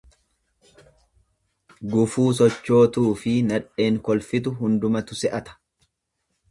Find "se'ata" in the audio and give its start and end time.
5.23-5.59